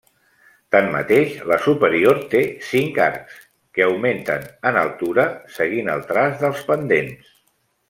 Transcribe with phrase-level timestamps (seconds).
[0.75, 3.37] Tanmateix, la superior té cinc arcs
[3.79, 5.27] que augmenten en altura
[5.59, 7.31] seguint el traç dels pendents.